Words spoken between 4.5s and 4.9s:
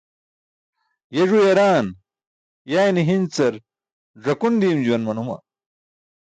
diim